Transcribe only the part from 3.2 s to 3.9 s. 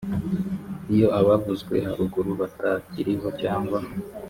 cyangwa